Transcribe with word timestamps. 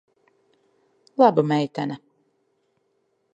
Laba 1.17 1.43
meitene. 1.49 1.95